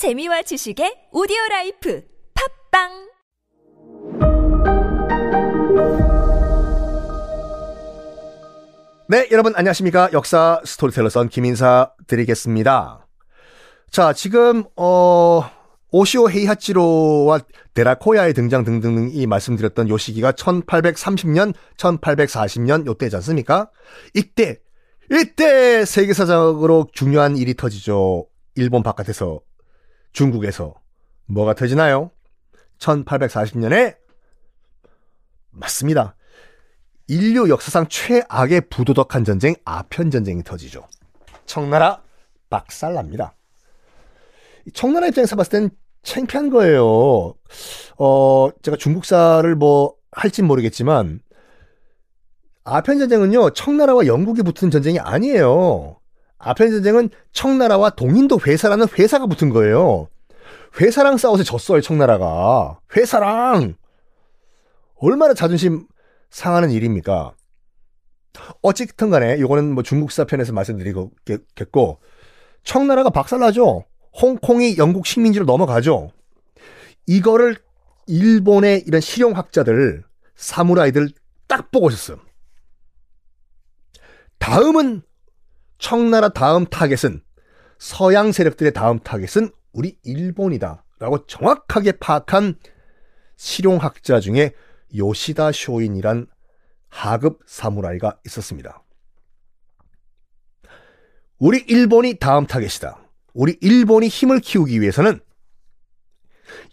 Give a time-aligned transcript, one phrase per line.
[0.00, 2.02] 재미와 지식의 오디오 라이프
[2.72, 2.88] 팟빵
[9.10, 10.08] 네, 여러분 안녕하십니까?
[10.14, 13.06] 역사 스토리텔러 썬킴 인사 드리겠습니다.
[13.90, 15.42] 자, 지금 어
[15.90, 17.40] 오시오 헤이하치로와
[17.74, 23.70] 데라코야의 등장 등등 이 말씀드렸던 요 시기가 1830년, 1840년 요때지 않습니까?
[24.14, 24.60] 이때
[25.10, 28.28] 이때 세계사적으로 중요한 일이 터지죠.
[28.54, 29.40] 일본 바깥에서
[30.12, 30.74] 중국에서
[31.26, 32.10] 뭐가 터지나요?
[32.78, 33.96] 1840년에
[35.50, 36.16] 맞습니다.
[37.06, 40.86] 인류 역사상 최악의 부도덕한 전쟁 아편 전쟁이 터지죠.
[41.44, 42.02] 청나라
[42.48, 43.34] 박살납니다.
[44.74, 45.70] 청나라 입장에서 봤을 땐
[46.02, 47.34] 창피한 거예요.
[47.98, 51.20] 어, 제가 중국사를 뭐 할진 모르겠지만
[52.64, 53.50] 아편 전쟁은요.
[53.50, 55.99] 청나라와 영국이 붙은 전쟁이 아니에요.
[56.42, 60.08] 아편 전쟁은 청나라와 동인도 회사라는 회사가 붙은 거예요.
[60.80, 62.80] 회사랑 싸워서 졌어요, 청나라가.
[62.96, 63.74] 회사랑
[64.96, 65.86] 얼마나 자존심
[66.30, 67.34] 상하는 일입니까?
[68.62, 72.00] 어쨌든 간에 이거는 뭐 중국사 편에서 말씀드리겠고
[72.64, 73.84] 청나라가 박살나죠.
[74.20, 76.10] 홍콩이 영국 식민지로 넘어가죠.
[77.06, 77.58] 이거를
[78.06, 80.04] 일본의 이런 실용학자들,
[80.36, 81.10] 사무라이들
[81.48, 82.18] 딱 보고 있었어요.
[84.38, 85.02] 다음은
[85.80, 87.22] 청나라 다음 타겟은
[87.78, 90.84] 서양 세력들의 다음 타겟은 우리 일본이다.
[90.98, 92.56] 라고 정확하게 파악한
[93.36, 94.52] 실용학자 중에
[94.94, 96.26] 요시다 쇼인이란
[96.90, 98.82] 하급 사무라이가 있었습니다.
[101.38, 103.00] 우리 일본이 다음 타겟이다.
[103.32, 105.20] 우리 일본이 힘을 키우기 위해서는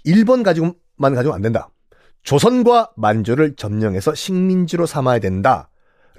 [0.03, 1.69] 일본 가지고만 가지고 안 된다.
[2.23, 5.69] 조선과 만주를 점령해서 식민지로 삼아야 된다.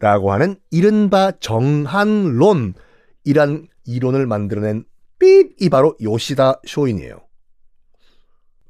[0.00, 2.74] 라고 하는 이른바 정한론이란
[3.84, 4.84] 이론을 만들어낸
[5.18, 7.20] 삐이 바로 요시다 쇼인이에요.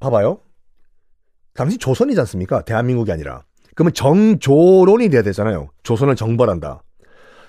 [0.01, 0.41] 봐봐요.
[1.55, 2.63] 당시 조선이지 않습니까?
[2.63, 3.43] 대한민국이 아니라.
[3.75, 5.69] 그러면 정조론이 돼야 되잖아요.
[5.83, 6.83] 조선을 정벌한다.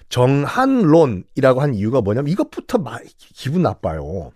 [0.09, 2.97] 정한론이라고 한 이유가 뭐냐면 이것부터 마,
[3.34, 4.31] 기분 나빠요.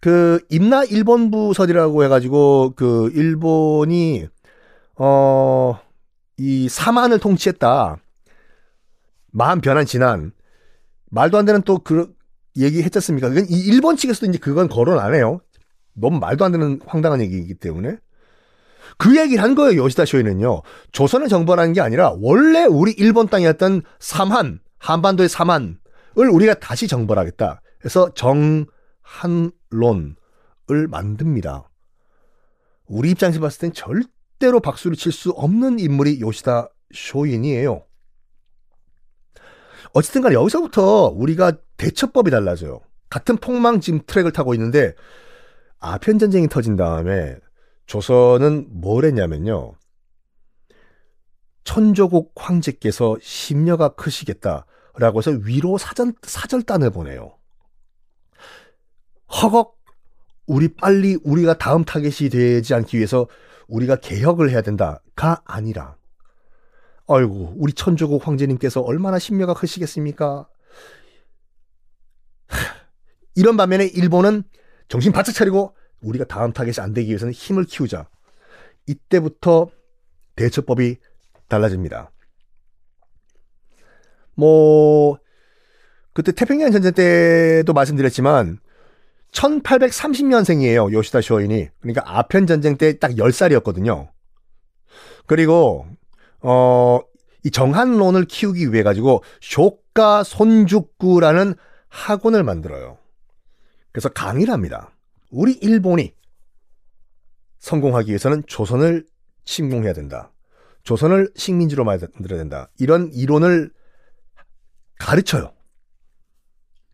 [0.00, 4.26] 그 임나 일본부설이라고 해가지고 그 일본이
[4.96, 5.78] 어
[6.40, 7.98] 이 사만을 통치했다.
[9.30, 10.32] 마음 변한 지난
[11.10, 12.14] 말도 안 되는 또 그
[12.56, 13.28] 얘기 했잖습니까?
[13.28, 15.40] 그건 이 일본 측에서도 이제 그건 거론 안 해요.
[15.92, 17.98] 너무 말도 안 되는 황당한 얘기이기 때문에
[18.96, 19.84] 그 얘기를 한 거예요.
[19.84, 20.62] 요시다 쇼이는요.
[20.92, 25.76] 조선을 정벌하는 게 아니라 원래 우리 일본 땅이었던 삼한 한반도의 삼한을
[26.16, 27.60] 우리가 다시 정벌하겠다.
[27.78, 28.66] 그래서 정한론을
[30.88, 31.68] 만듭니다.
[32.86, 34.08] 우리 입장에서 봤을 땐 절대
[34.48, 37.84] 로 박수를 칠 수 없는 인물이 요시다 쇼인이에요.
[39.92, 42.80] 어쨌든 간에 여기서부터 우리가 대처법이 달라져요.
[43.10, 44.94] 같은 폭망짐 트랙을 타고 있는데
[45.78, 47.36] 아편 전쟁이 터진 다음에
[47.86, 49.74] 조선은 뭘 했냐면요.
[51.64, 57.36] 천조국 황제께서 심려가 크시겠다라고 해서 위로 사전 사절단을 보내요.
[59.42, 59.78] 허걱
[60.46, 63.26] 우리 빨리 우리가 다음 타겟이 되지 않기 위해서
[63.70, 65.96] 우리가 개혁을 해야 된다가 아니라
[67.08, 70.48] 아이고 우리 천조국 황제님께서 얼마나 심려가 크시겠습니까?
[73.34, 74.42] 이런 반면에 일본은
[74.88, 78.08] 정신 바짝 차리고 우리가 다음 타겟이 안 되기 위해서는 힘을 키우자.
[78.86, 79.70] 이때부터
[80.36, 80.98] 대처법이
[81.48, 82.10] 달라집니다.
[84.34, 85.18] 뭐
[86.12, 88.58] 그때 태평양 전쟁 때도 말씀드렸지만
[89.32, 90.92] 1830년생이에요.
[90.92, 91.68] 요시다 쇼인이.
[91.80, 94.10] 그러니까 아편 전쟁 때 딱 10살이었거든요.
[95.26, 95.86] 그리고
[96.40, 97.00] 어,
[97.44, 101.54] 이 정한론을 키우기 위해 가지고 쇼가 손죽구라는
[101.88, 102.98] 학원을 만들어요.
[103.92, 104.90] 그래서 강의를 합니다.
[105.30, 106.14] 우리 일본이
[107.58, 109.06] 성공하기 위해서는 조선을
[109.44, 110.32] 침공해야 된다.
[110.82, 112.70] 조선을 식민지로 만들어야 된다.
[112.78, 113.70] 이런 이론을
[114.98, 115.52] 가르쳐요.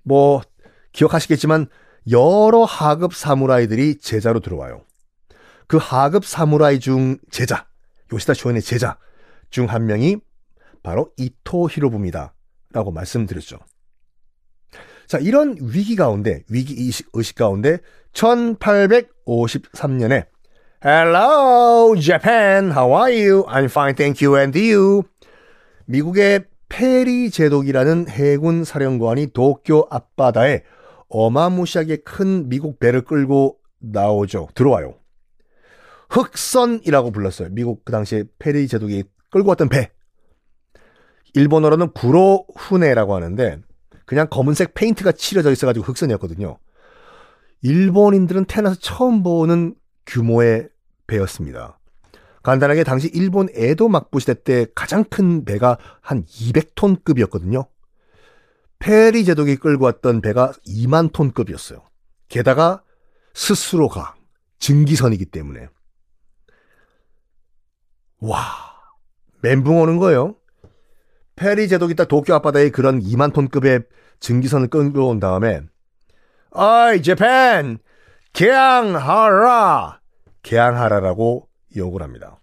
[0.03, 0.41] 뭐
[0.93, 1.69] 기억하시겠지만
[2.11, 4.83] 여러 하급 사무라이들이 제자로 들어와요.
[5.67, 7.67] 그 하급 사무라이 중 제자,
[8.13, 8.99] 요시다 쇼인의 제자
[9.51, 10.19] 중 한 명이
[10.83, 12.35] 바로 이토 히로부입니다.
[12.73, 13.59] 라고 말씀드렸죠.
[15.07, 17.79] 자, 이런 위기 가운데, 위기 의식, 의식 가운데
[18.13, 20.27] 1853년에
[20.85, 22.71] Hello, Japan.
[22.71, 23.45] How are you?
[23.47, 24.39] I'm fine, thank you.
[24.39, 25.03] And you?
[25.87, 30.63] 미국의 페리 제독이라는 해군 사령관이 도쿄 앞바다에
[31.09, 34.49] 어마무시하게 큰 미국 배를 끌고 나오죠.
[34.55, 34.95] 들어와요.
[36.11, 37.49] 흑선이라고 불렀어요.
[37.51, 39.91] 미국 그 당시에 페리 제독이 끌고 왔던 배.
[41.35, 43.61] 일본어로는 黒船라고 하는데
[44.07, 46.59] 그냥 검은색 페인트가 칠해져 있어가지고 흑선이었거든요.
[47.63, 49.75] 일본인들은 태어나서 처음 보는
[50.07, 50.69] 규모의
[51.07, 51.79] 배였습니다.
[52.43, 57.67] 간단하게 당시 일본 에도 막부 시대 때 가장 큰 배가 한 200톤급이었거든요.
[58.87, 61.83] 페리 제독이 끌고 왔던 배가 2만 톤급이었어요.
[62.29, 62.85] 게다가
[63.35, 64.15] 스스로가
[64.61, 65.67] 증기선이기 때문에.
[68.21, 68.45] 와,
[69.43, 70.37] 멘붕 오는 거예요.
[71.35, 73.83] 페리 제독이 딱 도쿄 앞바다에 그런 2만 톤급의
[74.21, 75.63] 증기선을 끌고 온 다음에
[76.53, 77.79] 어이 재팬
[78.35, 80.01] 개항하라
[80.45, 82.41] 개항하라라고 욕을 합니다.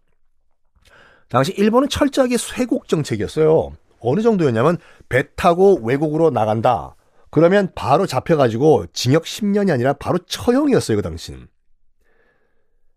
[1.29, 3.77] 당시 일본은 철저하게 쇄국 정책이었어요.
[4.03, 4.77] 어느 정도였냐면
[5.09, 6.95] 배 타고 외국으로 나간다.
[7.31, 11.47] 그러면 바로 잡혀가지고 징역 10년이 아니라 바로 처형이었어요, 그 당시는.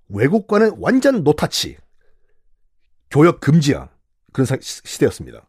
[0.09, 1.79] 외국과는 완전 노타치.
[3.11, 3.89] 교역 금지야.
[4.33, 5.49] 그런 시대였습니다.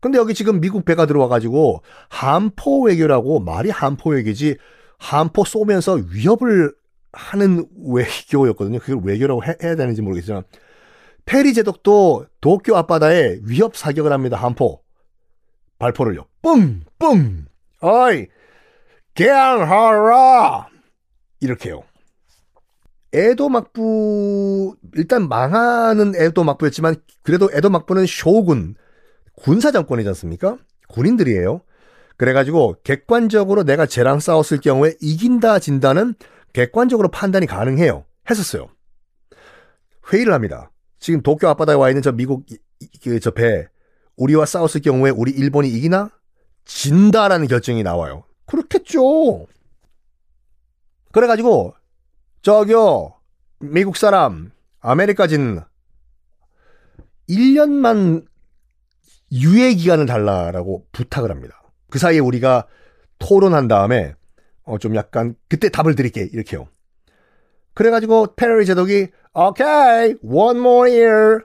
[0.00, 4.56] 근데 여기 지금 미국 배가 들어와가지고 한포 외교라고 말이 한포 외교지
[4.98, 6.74] 한포 쏘면서 위협을
[7.12, 8.78] 하는 외교였거든요.
[8.78, 10.44] 그걸 외교라고 해, 야 되는지 모르겠지만
[11.24, 14.36] 페리 제독도 도쿄 앞바다에 위협 사격을 합니다.
[14.36, 14.82] 한포
[15.78, 16.26] 발포를요.
[16.42, 17.46] 뿡 뿡.
[17.80, 18.26] 어이
[19.14, 20.68] 개항하라
[21.40, 21.82] 이렇게요.
[23.12, 28.76] 에도 막부 일단 망하는 에도 막부였지만 그래도 에도 막부는 쇼군
[29.36, 30.58] 군사 정권이지 않습니까?
[30.88, 31.62] 군인들이에요.
[32.16, 36.14] 그래가지고 객관적으로 내가 쟤랑 싸웠을 경우에 이긴다 진다는
[36.52, 38.04] 객관적으로 판단이 가능해요.
[38.28, 38.68] 했었어요.
[40.12, 40.70] 회의를 합니다.
[41.00, 42.46] 지금 도쿄 앞바다에 와 있는 저 미국
[43.02, 43.66] 그 저배
[44.16, 46.10] 우리와 싸웠을 경우에 우리 일본이 이기나
[46.66, 48.24] 진다라는 결정이 나와요.
[48.46, 49.46] 그렇겠죠.
[51.12, 51.74] 그래가지고
[52.42, 53.14] 저기요
[53.58, 55.60] 미국 사람 아메리카진
[57.28, 58.26] 1년만
[59.32, 61.62] 유예 기간을 달라라고 부탁을 합니다.
[61.90, 62.66] 그 사이에 우리가
[63.18, 64.14] 토론한 다음에
[64.64, 66.68] 어 좀 약간 그때 답을 드릴게 이렇게요.
[67.80, 71.38] 그래가지고 페러리 제독이 오케이 one more year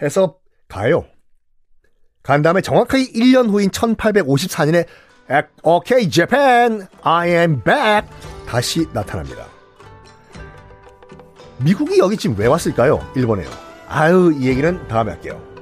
[0.00, 0.38] 해서
[0.68, 1.04] 가요.
[2.22, 4.86] 간 다음에 정확하게 1년 후인 1854년에
[5.64, 8.08] 오케이 재팬 I am back
[8.46, 9.46] 다시 나타납니다.
[11.58, 13.00] 미국이 여기 지금 왜 왔을까요?
[13.16, 13.50] 일본에요.
[13.88, 15.53] 아유 이 얘기는 다음에 할게요.